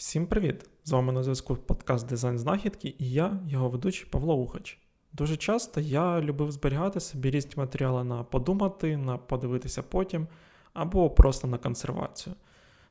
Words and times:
Всім 0.00 0.26
привіт! 0.26 0.70
З 0.84 0.90
вами 0.90 1.12
на 1.12 1.22
зв'язку 1.22 1.56
подкаст 1.56 2.08
Дизайн 2.08 2.38
Знахідки 2.38 2.94
і 2.98 3.10
я, 3.10 3.40
його 3.48 3.68
ведучий 3.68 4.06
Павло 4.10 4.34
Ухач. 4.34 4.78
Дуже 5.12 5.36
часто 5.36 5.80
я 5.80 6.20
любив 6.20 6.52
зберігати 6.52 7.00
собі 7.00 7.30
різні 7.30 7.52
матеріали 7.56 8.04
на 8.04 8.24
подумати, 8.24 8.96
на 8.96 9.18
подивитися 9.18 9.82
потім 9.82 10.26
або 10.72 11.10
просто 11.10 11.48
на 11.48 11.58
консервацію. 11.58 12.36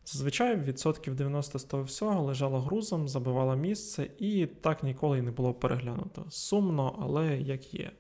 Зазвичай 0.06 0.56
відсотків 0.56 1.16
90 1.16 1.60
з 1.60 1.64
того 1.64 1.84
всього 1.84 2.24
лежало 2.24 2.60
грузом, 2.60 3.08
забивало 3.08 3.56
місце 3.56 4.10
і 4.20 4.46
так 4.46 4.84
ніколи 4.84 5.20
й 5.20 5.22
не 5.22 5.32
було 5.32 5.54
переглянуто. 5.54 6.26
Сумно, 6.30 6.96
але 7.02 7.38
як 7.38 7.74
є. 7.74 7.92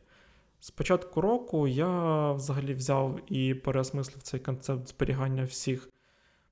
З 0.60 0.72
початку 0.72 1.22
року 1.22 1.68
я 1.68 2.32
взагалі 2.32 2.74
взяв 2.74 3.20
і 3.28 3.54
переосмислив 3.54 4.22
цей 4.22 4.40
концепт 4.40 4.88
зберігання 4.88 5.44
всіх 5.44 5.90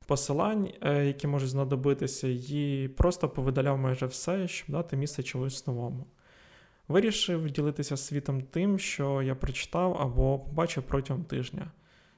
посилань, 0.07 0.71
е, 0.81 1.05
які 1.05 1.27
можуть 1.27 1.49
знадобитися, 1.49 2.27
і 2.27 2.89
просто 2.97 3.29
повидаляв 3.29 3.77
майже 3.77 4.05
все, 4.05 4.47
щоб 4.47 4.69
дати 4.69 4.97
місце 4.97 5.23
чомусь 5.23 5.67
новому. 5.67 6.07
Вирішив 6.87 7.49
ділитися 7.49 7.97
світом 7.97 8.41
тим, 8.41 8.79
що 8.79 9.21
я 9.21 9.35
прочитав 9.35 9.97
або 10.01 10.39
побачив 10.39 10.83
протягом 10.83 11.23
тижня. 11.23 11.71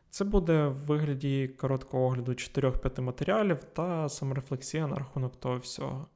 Це 0.10 0.26
буде 0.26 0.68
в 0.68 0.74
вигляді 0.74 1.48
короткого 1.48 2.06
огляду 2.06 2.32
4-5 2.32 3.02
матеріалів 3.02 3.64
та 3.64 4.10
саморефлексія 4.10 4.88
на 4.88 4.96
рахунок 4.96 5.36
того 5.40 5.58
всього. 5.58 6.08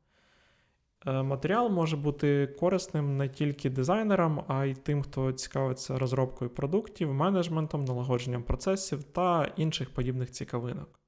Е, 1.05 1.23
матеріал 1.23 1.69
може 1.69 1.97
бути 1.97 2.47
корисним 2.59 3.17
не 3.17 3.29
тільки 3.29 3.69
дизайнерам, 3.69 4.43
а 4.47 4.65
й 4.65 4.73
тим, 4.73 5.01
хто 5.01 5.31
цікавиться 5.31 5.97
розробкою 5.97 6.51
продуктів, 6.51 7.13
менеджментом, 7.13 7.85
налагодженням 7.85 8.43
процесів 8.43 9.03
та 9.03 9.53
інших 9.57 9.89
подібних 9.89 10.31
цікавинок. 10.31 11.02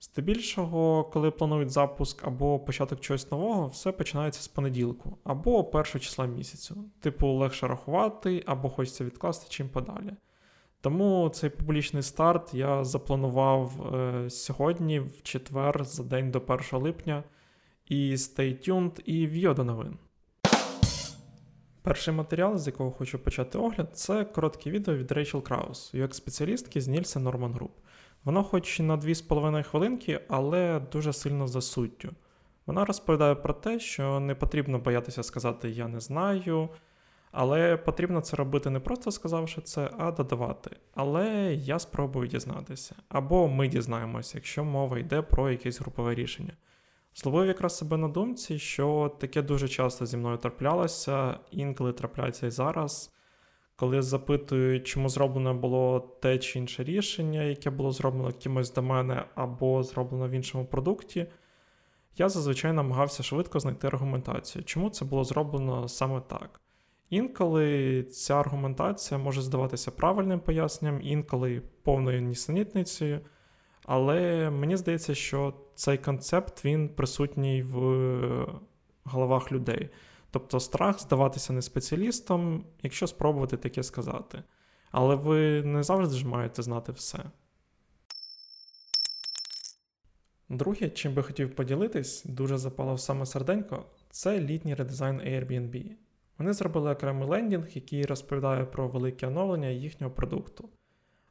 Здебільшого, 0.00 1.04
коли 1.04 1.30
планують 1.30 1.70
запуск 1.70 2.24
або 2.24 2.58
початок 2.58 3.00
чогось 3.00 3.30
нового, 3.30 3.66
все 3.66 3.92
починається 3.92 4.42
з 4.42 4.48
понеділку, 4.48 5.18
або 5.24 5.64
першого 5.64 6.04
числа 6.04 6.26
місяцю. 6.26 6.84
Типу, 7.00 7.28
легше 7.28 7.66
рахувати, 7.66 8.42
або 8.46 8.68
хочеться 8.68 9.04
відкласти 9.04 9.46
чим 9.48 9.68
подалі. 9.68 10.12
Тому 10.80 11.28
цей 11.28 11.50
публічний 11.50 12.02
старт 12.02 12.54
я 12.54 12.84
запланував 12.84 13.94
е, 13.94 14.30
сьогодні, 14.30 15.00
в 15.00 15.22
четвер, 15.22 15.84
за 15.84 16.02
день 16.02 16.30
до 16.30 16.42
1 16.46 16.62
липня. 16.72 17.24
І 17.86 18.14
stay 18.14 18.68
tuned, 18.68 19.00
і 19.04 19.26
в'йо 19.26 19.54
до 19.54 19.64
новин. 19.64 19.98
Перший 21.82 22.14
матеріал, 22.14 22.58
з 22.58 22.66
якого 22.66 22.90
хочу 22.90 23.18
почати 23.18 23.58
огляд, 23.58 23.96
це 23.96 24.24
коротке 24.24 24.70
відео 24.70 24.94
від 24.94 25.12
Рейчел 25.12 25.42
Краус, 25.42 25.94
як 25.94 26.14
спеціалістки 26.14 26.80
з 26.80 26.88
Нільсен 26.88 27.22
Норман 27.22 27.52
Груп. 27.52 27.72
Воно 28.26 28.44
хоч 28.44 28.80
на 28.80 28.96
2,5 28.96 29.62
хвилинки, 29.62 30.20
але 30.28 30.80
дуже 30.92 31.12
сильно 31.12 31.46
за 31.46 31.60
суттю. 31.60 32.12
Вона 32.66 32.84
розповідає 32.84 33.34
про 33.34 33.54
те, 33.54 33.80
що 33.80 34.20
не 34.20 34.34
потрібно 34.34 34.78
боятися 34.78 35.22
сказати 35.22 35.70
Я 35.70 35.88
не 35.88 36.00
знаю, 36.00 36.68
але 37.32 37.76
потрібно 37.76 38.20
це 38.20 38.36
робити 38.36 38.70
не 38.70 38.80
просто 38.80 39.10
сказавши 39.10 39.60
це, 39.60 39.90
а 39.98 40.12
додавати. 40.12 40.70
Але 40.94 41.54
я 41.54 41.78
спробую 41.78 42.28
дізнатися. 42.28 42.94
Або 43.08 43.48
ми 43.48 43.68
дізнаємося, 43.68 44.32
якщо 44.34 44.64
мова 44.64 44.98
йде 44.98 45.22
про 45.22 45.50
якесь 45.50 45.80
групове 45.80 46.14
рішення. 46.14 46.52
Зловив 47.14 47.46
якраз 47.46 47.78
себе 47.78 47.96
на 47.96 48.08
думці, 48.08 48.58
що 48.58 49.16
таке 49.18 49.42
дуже 49.42 49.68
часто 49.68 50.06
зі 50.06 50.16
мною 50.16 50.36
траплялося, 50.36 51.38
інколи 51.50 51.92
трапляється 51.92 52.46
і 52.46 52.50
зараз 52.50 53.15
коли 53.76 54.02
запитують, 54.02 54.86
чому 54.86 55.08
зроблено 55.08 55.54
було 55.54 56.00
те 56.20 56.38
чи 56.38 56.58
інше 56.58 56.84
рішення, 56.84 57.42
яке 57.42 57.70
було 57.70 57.92
зроблено 57.92 58.32
кимось 58.32 58.72
до 58.72 58.82
мене 58.82 59.24
або 59.34 59.82
зроблено 59.82 60.28
в 60.28 60.30
іншому 60.30 60.66
продукті, 60.66 61.26
я 62.16 62.28
зазвичай 62.28 62.72
намагався 62.72 63.22
швидко 63.22 63.60
знайти 63.60 63.86
аргументацію, 63.86 64.64
чому 64.64 64.90
це 64.90 65.04
було 65.04 65.24
зроблено 65.24 65.88
саме 65.88 66.20
так. 66.20 66.60
Інколи 67.10 68.02
ця 68.02 68.40
аргументація 68.40 69.18
може 69.18 69.42
здаватися 69.42 69.90
правильним 69.90 70.40
поясненням, 70.40 71.00
інколи 71.02 71.62
повною 71.82 72.20
нісенітницею. 72.20 73.20
Але 73.84 74.50
мені 74.50 74.76
здається, 74.76 75.14
що 75.14 75.54
цей 75.74 75.98
концепт 75.98 76.64
він 76.64 76.88
присутній 76.88 77.62
в 77.62 77.76
головах 79.04 79.52
людей. 79.52 79.90
Тобто 80.36 80.60
страх 80.60 81.00
здаватися 81.00 81.52
не 81.52 81.62
спеціалістом, 81.62 82.64
якщо 82.82 83.06
спробувати 83.06 83.56
таке 83.56 83.82
сказати. 83.82 84.42
Але 84.90 85.14
ви 85.14 85.62
не 85.62 85.82
завжди 85.82 86.16
ж 86.16 86.26
маєте 86.26 86.62
знати 86.62 86.92
все. 86.92 87.18
Друге, 90.48 90.90
чим 90.90 91.14
би 91.14 91.22
хотів 91.22 91.54
поділитись, 91.54 92.24
дуже 92.24 92.58
запало 92.58 92.94
в 92.94 93.00
саме 93.00 93.26
серденько, 93.26 93.84
це 94.10 94.40
літній 94.40 94.74
редизайн 94.74 95.20
Airbnb. 95.20 95.90
Вони 96.38 96.52
зробили 96.52 96.90
окремий 96.90 97.28
лендінг, 97.28 97.68
який 97.74 98.06
розповідає 98.06 98.64
про 98.64 98.88
велике 98.88 99.26
оновлення 99.26 99.68
їхнього 99.68 100.12
продукту. 100.12 100.68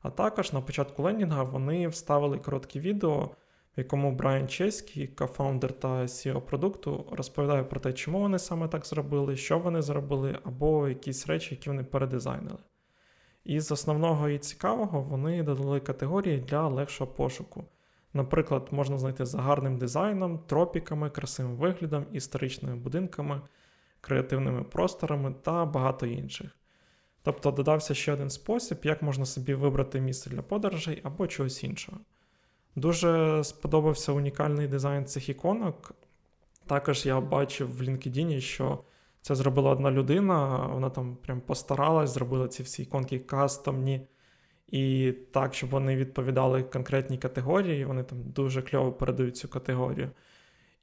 А 0.02 0.10
також 0.10 0.54
на 0.54 0.62
початку 0.62 1.04
лендінга 1.04 1.44
вони 1.44 1.88
вставили 1.88 2.38
коротке 2.38 2.80
відео, 2.80 3.36
в 3.78 3.80
якому 3.80 4.12
Брайан 4.12 4.48
Чеський, 4.48 5.08
кофаундер 5.08 5.74
та 5.74 6.02
CEO 6.02 6.42
продукту, 6.42 7.06
розповідає 7.12 7.64
про 7.64 7.80
те, 7.80 7.94
чому 7.94 8.20
вони 8.20 8.40
саме 8.40 8.68
так 8.68 8.86
зробили, 8.86 9.36
що 9.36 9.60
вони 9.60 9.82
зробили, 9.82 10.40
або 10.44 10.88
якісь 10.88 11.28
речі, 11.28 11.56
які 11.56 11.70
вони 11.70 11.84
передизайнили. 11.84 12.60
І 13.44 13.60
з 13.60 13.72
основного 13.72 14.30
і 14.30 14.38
цікавого 14.38 15.02
вони 15.02 15.44
додали 15.44 15.80
категорії 15.80 16.38
для 16.38 16.68
легшого 16.68 17.12
пошуку. 17.12 17.64
Наприклад, 18.14 18.68
можна 18.72 18.98
знайти 18.98 19.26
за 19.26 19.38
гарним 19.38 19.78
дизайном, 19.78 20.40
тропіками, 20.40 21.10
красивим 21.10 21.56
виглядом, 21.56 22.06
історичними 22.14 22.76
будинками, 22.76 23.42
креативними 24.02 24.64
просторами 24.64 25.36
та 25.42 25.66
багато 25.66 26.06
інших. 26.06 26.58
Тобто 27.24 27.52
додався 27.52 27.94
ще 27.94 28.14
один 28.14 28.30
спосіб, 28.30 28.78
як 28.84 29.02
можна 29.02 29.26
собі 29.26 29.54
вибрати 29.54 30.00
місце 30.00 30.30
для 30.30 30.42
подорожей 30.42 31.02
або 31.04 31.28
чогось 31.28 31.64
іншого. 31.64 31.98
Дуже 32.76 33.44
сподобався 33.44 34.12
унікальний 34.12 34.68
дизайн 34.68 35.06
цих 35.06 35.30
іконок. 35.30 35.92
Також 36.68 37.06
я 37.06 37.22
бачив 37.22 37.78
в 37.78 37.82
LinkedIn, 37.82 38.40
що 38.40 38.84
це 39.22 39.36
зробила 39.36 39.72
одна 39.72 39.92
людина, 39.92 40.68
вона 40.68 40.90
там 40.90 41.16
прям 41.16 41.42
постаралась, 41.42 42.10
зробила 42.10 42.48
ці 42.48 42.64
всі 42.64 42.84
іконки 42.84 43.20
кастомні. 43.20 44.08
І 44.68 45.14
так, 45.32 45.54
щоб 45.54 45.70
вони 45.70 45.96
відповідали 45.96 46.64
конкретній 46.64 47.18
категорії, 47.18 47.86
вони 47.86 48.04
там 48.04 48.18
дуже 48.24 48.62
кльово 48.62 48.92
передають 48.92 49.38
цю 49.38 49.48
категорію. 49.48 50.12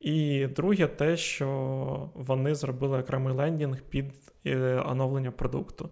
І 0.01 0.47
друге, 0.47 0.87
те, 0.87 1.17
що 1.17 2.11
вони 2.15 2.55
зробили 2.55 2.99
окремий 2.99 3.35
лендінг 3.35 3.83
під 3.83 4.13
е, 4.47 4.83
оновлення 4.87 5.31
продукту. 5.31 5.91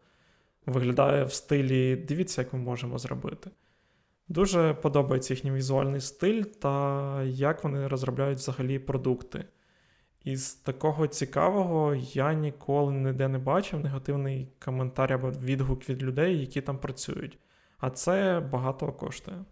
Виглядає 0.66 1.24
в 1.24 1.32
стилі: 1.32 1.96
дивіться, 1.96 2.42
як 2.42 2.52
ми 2.52 2.58
можемо 2.58 2.98
зробити. 2.98 3.50
Дуже 4.30 4.74
подобається 4.74 5.34
їхній 5.34 5.50
візуальний 5.50 6.00
стиль 6.00 6.42
та 6.42 7.22
як 7.22 7.64
вони 7.64 7.88
розробляють 7.88 8.38
взагалі 8.38 8.78
продукти. 8.78 9.44
Із 10.24 10.54
такого 10.54 11.06
цікавого 11.06 11.94
я 11.94 12.34
ніколи 12.34 12.92
ніде 12.92 13.28
не 13.28 13.38
бачив 13.38 13.80
негативний 13.80 14.48
коментар 14.64 15.12
або 15.12 15.30
відгук 15.30 15.88
від 15.88 16.02
людей, 16.02 16.40
які 16.40 16.60
там 16.60 16.78
працюють. 16.78 17.38
А 17.78 17.90
це 17.90 18.40
багато 18.52 18.92
коштує. 18.92 19.44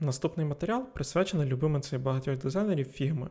Наступний 0.00 0.46
матеріал 0.46 0.86
присвячений 0.94 1.46
любимиці 1.46 1.98
багатьох 1.98 2.36
дизайнерів 2.38 2.88
фігми. 2.88 3.30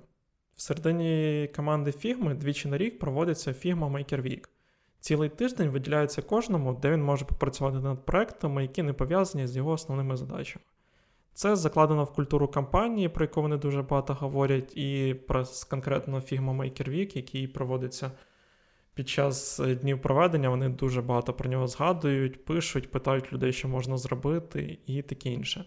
В 0.55 0.61
середині 0.61 1.49
команди 1.55 1.91
Figma 1.91 2.35
двічі 2.35 2.67
на 2.67 2.77
рік 2.77 2.99
проводиться 2.99 3.51
Figma 3.51 3.91
Maker 3.91 4.21
Week. 4.21 4.47
Цілий 5.01 5.29
тиждень 5.29 5.69
виділяється 5.69 6.21
кожному, 6.21 6.73
де 6.73 6.91
він 6.91 7.03
може 7.03 7.25
попрацювати 7.25 7.79
над 7.79 8.05
проектами, 8.05 8.61
які 8.61 8.83
не 8.83 8.93
пов'язані 8.93 9.47
з 9.47 9.57
його 9.57 9.71
основними 9.71 10.17
задачами. 10.17 10.65
Це 11.33 11.55
закладено 11.55 12.03
в 12.03 12.13
культуру 12.13 12.47
компанії, 12.47 13.09
про 13.09 13.25
яку 13.25 13.41
вони 13.41 13.57
дуже 13.57 13.81
багато 13.81 14.13
говорять, 14.13 14.77
і 14.77 15.15
про 15.27 15.45
конкретно 15.69 16.17
Figma 16.17 16.57
Maker 16.57 16.89
Week, 16.89 17.15
який 17.15 17.47
проводиться 17.47 18.11
під 18.93 19.09
час 19.09 19.61
днів 19.81 20.01
проведення. 20.01 20.49
Вони 20.49 20.69
дуже 20.69 21.01
багато 21.01 21.33
про 21.33 21.49
нього 21.49 21.67
згадують, 21.67 22.45
пишуть, 22.45 22.91
питають 22.91 23.33
людей, 23.33 23.53
що 23.53 23.67
можна 23.67 23.97
зробити, 23.97 24.79
і 24.85 25.01
таке 25.01 25.29
інше. 25.29 25.65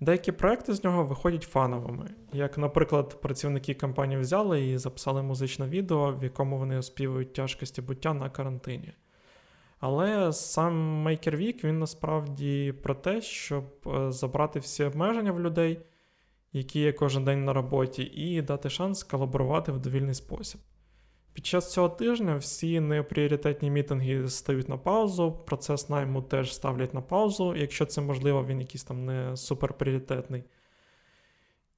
Деякі 0.00 0.32
проекти 0.32 0.74
з 0.74 0.84
нього 0.84 1.04
виходять 1.04 1.42
фановими, 1.42 2.10
як, 2.32 2.58
наприклад, 2.58 3.20
працівники 3.20 3.74
компанії 3.74 4.20
взяли 4.20 4.66
і 4.66 4.78
записали 4.78 5.22
музичне 5.22 5.66
відео, 5.66 6.12
в 6.12 6.24
якому 6.24 6.58
вони 6.58 6.78
оспівують 6.78 7.32
тяжкості 7.32 7.82
буття 7.82 8.14
на 8.14 8.30
карантині. 8.30 8.92
Але 9.80 10.32
сам 10.32 11.06
Maker 11.08 11.36
Week, 11.36 11.64
він 11.64 11.78
насправді 11.78 12.74
про 12.82 12.94
те, 12.94 13.22
щоб 13.22 13.64
е, 13.86 14.12
забрати 14.12 14.58
всі 14.58 14.84
обмеження 14.84 15.32
в 15.32 15.40
людей, 15.40 15.80
які 16.52 16.80
є 16.80 16.92
кожен 16.92 17.24
день 17.24 17.44
на 17.44 17.52
роботі, 17.52 18.02
і 18.02 18.42
дати 18.42 18.70
шанс 18.70 19.02
колаборувати 19.02 19.72
в 19.72 19.78
довільний 19.78 20.14
спосіб. 20.14 20.60
Під 21.32 21.46
час 21.46 21.72
цього 21.72 21.88
тижня 21.88 22.36
всі 22.36 22.80
непріоритетні 22.80 23.70
мітинги 23.70 24.28
стають 24.28 24.68
на 24.68 24.76
паузу, 24.76 25.32
процес 25.46 25.88
найму 25.88 26.22
теж 26.22 26.54
ставлять 26.54 26.94
на 26.94 27.00
паузу, 27.00 27.56
якщо 27.56 27.86
це 27.86 28.00
можливо, 28.00 28.44
він 28.44 28.60
якийсь 28.60 28.84
там 28.84 29.04
не 29.04 29.36
суперпріоритетний. 29.36 30.44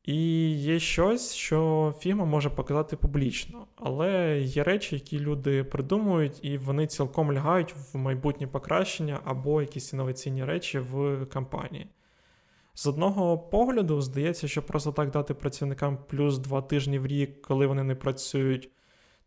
І 0.05 0.51
є 0.51 0.79
щось, 0.79 1.35
що 1.35 1.95
фірма 1.99 2.25
може 2.25 2.51
показати 2.51 2.97
публічно, 2.97 3.67
але 3.77 4.41
є 4.41 4.65
речі, 4.65 4.95
які 4.95 5.19
люди 5.19 5.65
придумують, 5.65 6.45
і 6.45 6.59
вони 6.59 6.87
цілком 6.87 7.33
лягають 7.33 7.75
в 7.77 7.97
майбутнє 7.99 8.47
покращення 8.47 9.21
або 9.25 9.61
якісь 9.61 9.93
інноваційні 9.93 10.45
речі 10.45 10.79
в 10.79 11.27
компанії. 11.27 11.87
З 12.75 12.87
одного 12.87 13.39
погляду, 13.39 14.01
здається, 14.01 14.49
що 14.49 14.63
просто 14.63 14.93
так 14.93 15.11
дати 15.11 15.35
працівникам 15.35 15.99
плюс 16.09 16.39
два 16.39 16.63
тижні 16.63 16.99
в 16.99 17.07
рік, 17.07 17.43
коли 17.43 17.67
вони 17.67 17.83
не 17.83 17.95
працюють, 17.95 18.71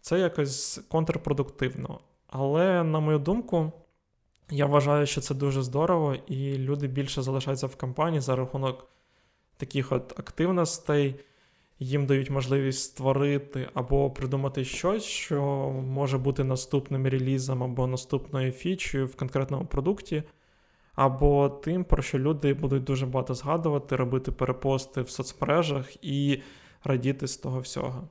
це 0.05 0.19
якось 0.19 0.81
контрпродуктивно. 0.89 1.99
Але, 2.27 2.83
на 2.83 2.99
мою 2.99 3.19
думку, 3.19 3.71
я 4.49 4.65
вважаю, 4.65 5.05
що 5.05 5.21
це 5.21 5.35
дуже 5.35 5.61
здорово, 5.61 6.15
і 6.27 6.57
люди 6.57 6.87
більше 6.87 7.21
залишаються 7.21 7.67
в 7.67 7.75
компанії 7.75 8.21
за 8.21 8.35
рахунок 8.35 8.87
таких 9.57 9.91
от 9.91 10.19
активностей. 10.19 11.15
Їм 11.79 12.05
дають 12.05 12.29
можливість 12.29 12.83
створити 12.83 13.69
або 13.73 14.11
придумати 14.11 14.65
щось, 14.65 15.03
що 15.03 15.41
може 15.87 16.17
бути 16.17 16.43
наступним 16.43 17.07
релізом 17.07 17.63
або 17.63 17.87
наступною 17.87 18.51
фічею 18.51 19.07
в 19.07 19.15
конкретному 19.15 19.65
продукті, 19.65 20.23
або 20.95 21.49
тим, 21.49 21.83
про 21.83 22.03
що 22.03 22.19
люди 22.19 22.53
будуть 22.53 22.83
дуже 22.83 23.05
багато 23.05 23.33
згадувати, 23.33 23.95
робити 23.95 24.31
перепости 24.31 25.01
в 25.01 25.09
соцмережах 25.09 26.05
і 26.05 26.41
радіти 26.83 27.27
з 27.27 27.37
того 27.37 27.59
всього. 27.59 28.07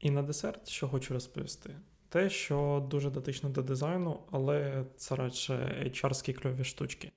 І 0.00 0.10
на 0.10 0.22
десерт, 0.22 0.68
що 0.68 0.88
хочу 0.88 1.14
розповісти, 1.14 1.76
те, 2.08 2.30
що 2.30 2.86
дуже 2.90 3.10
дотично 3.10 3.48
до 3.48 3.62
дизайну, 3.62 4.20
але 4.30 4.84
це 4.96 5.16
радше 5.16 5.54
HR-ські 5.86 6.32
кльові 6.32 6.64
штучки. 6.64 7.12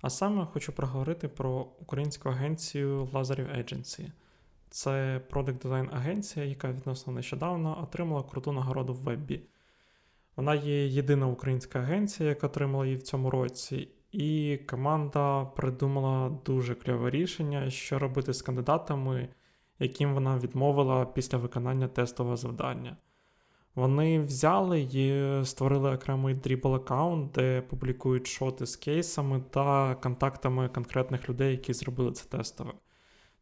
А 0.00 0.10
саме 0.10 0.46
хочу 0.46 0.72
проговорити 0.72 1.28
про 1.28 1.60
українську 1.80 2.28
агенцію 2.28 3.08
Lazarів 3.12 3.58
Agency. 3.58 4.10
Це 4.70 5.20
продакт 5.30 5.62
дизайн 5.62 5.88
агенція, 5.92 6.46
яка 6.46 6.72
відносно 6.72 7.12
нещодавно 7.12 7.82
отримала 7.82 8.22
круту 8.22 8.52
нагороду 8.52 8.92
в 8.92 8.96
вебі. 8.96 9.40
Вона 10.36 10.54
є 10.54 10.86
єдина 10.86 11.26
українська 11.26 11.78
агенція, 11.78 12.28
яка 12.28 12.46
отримала 12.46 12.84
її 12.86 12.96
в 12.96 13.02
цьому 13.02 13.30
році, 13.30 13.88
і 14.12 14.58
команда 14.70 15.44
придумала 15.44 16.38
дуже 16.44 16.74
кльове 16.74 17.10
рішення, 17.10 17.70
що 17.70 17.98
робити 17.98 18.32
з 18.34 18.42
кандидатами, 18.42 19.28
яким 19.78 20.14
вона 20.14 20.38
відмовила 20.38 21.04
після 21.04 21.38
виконання 21.38 21.88
тестового 21.88 22.36
завдання. 22.36 22.96
Вони 23.74 24.20
взяли 24.20 24.80
і 24.80 25.44
створили 25.44 25.94
окремий 25.94 26.34
дрібл 26.34 26.74
аккаунт, 26.74 27.32
де 27.32 27.60
публікують 27.60 28.26
шоти 28.26 28.66
з 28.66 28.76
кейсами 28.76 29.42
та 29.50 29.94
контактами 29.94 30.68
конкретних 30.68 31.28
людей, 31.28 31.50
які 31.52 31.72
зробили 31.72 32.12
це 32.12 32.28
тестове. 32.28 32.72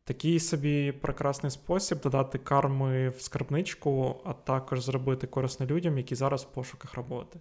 Такий 0.04 0.40
собі 0.40 0.92
прекрасний 0.92 1.50
спосіб 1.50 2.00
додати 2.00 2.38
карми 2.38 3.08
в 3.08 3.20
скарбничку, 3.20 4.20
а 4.24 4.32
також 4.32 4.80
зробити 4.80 5.26
корисно 5.26 5.66
людям, 5.66 5.98
які 5.98 6.14
зараз 6.14 6.42
в 6.42 6.54
пошуках 6.54 6.94
роботи. 6.94 7.40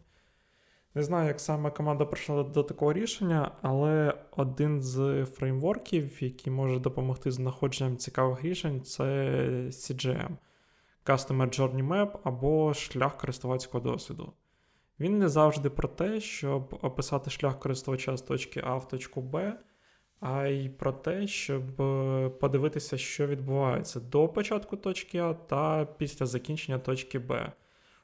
Не 0.95 1.03
знаю, 1.03 1.27
як 1.27 1.39
саме 1.39 1.71
команда 1.71 2.05
прийшла 2.05 2.43
до 2.43 2.63
такого 2.63 2.93
рішення, 2.93 3.51
але 3.61 4.13
один 4.31 4.81
з 4.81 5.25
фреймворків, 5.25 6.23
який 6.23 6.53
може 6.53 6.79
допомогти 6.79 7.31
з 7.31 7.33
знаходженням 7.33 7.97
цікавих 7.97 8.43
рішень, 8.43 8.81
це 8.81 9.03
CGM 9.67 10.31
Customer 11.05 11.59
Journey 11.59 11.87
Map 11.87 12.17
або 12.23 12.73
шлях 12.73 13.17
користувацького 13.17 13.83
досвіду. 13.83 14.33
Він 14.99 15.19
не 15.19 15.29
завжди 15.29 15.69
про 15.69 15.87
те, 15.87 16.19
щоб 16.19 16.79
описати 16.81 17.29
шлях 17.29 17.59
користувача 17.59 18.17
з 18.17 18.21
точки 18.21 18.61
А 18.65 18.75
в 18.75 18.87
точку 18.87 19.21
Б 19.21 19.57
а 20.21 20.47
й 20.47 20.69
про 20.69 20.91
те, 20.91 21.27
щоб 21.27 21.81
е, 21.81 22.29
подивитися, 22.29 22.97
що 22.97 23.27
відбувається 23.27 23.99
до 23.99 24.27
початку 24.27 24.77
точки 24.77 25.17
А 25.17 25.33
та 25.33 25.85
після 25.85 26.25
закінчення 26.25 26.79
точки 26.79 27.19
Б. 27.19 27.51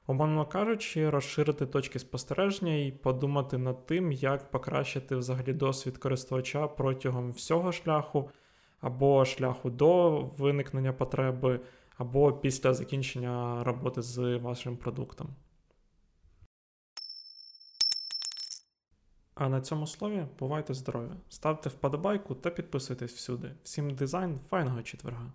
Умовно 0.09 0.45
кажучи, 0.45 1.09
розширити 1.09 1.65
точки 1.65 1.99
спостереження 1.99 2.75
і 2.75 2.91
подумати 2.91 3.57
над 3.57 3.85
тим, 3.85 4.11
як 4.11 4.51
покращити 4.51 5.15
взагалі 5.15 5.53
досвід 5.53 5.97
користувача 5.97 6.67
протягом 6.67 7.31
всього 7.31 7.71
шляху, 7.71 8.29
або 8.79 9.25
шляху 9.25 9.69
до 9.69 10.19
виникнення 10.37 10.93
потреби, 10.93 11.59
або 11.97 12.33
після 12.33 12.73
закінчення 12.73 13.63
роботи 13.63 14.01
з 14.01 14.37
вашим 14.37 14.77
продуктом. 14.77 15.27
А 19.35 19.49
на 19.49 19.61
цьому 19.61 19.87
слові 19.87 20.25
бувайте 20.39 20.73
здорові, 20.73 21.11
ставте 21.29 21.69
вподобайку 21.69 22.35
та 22.35 22.49
підписуйтесь 22.49 23.13
всюди. 23.13 23.51
Всім 23.63 23.95
дизайн, 23.95 24.39
файного 24.49 24.83
четверга! 24.83 25.31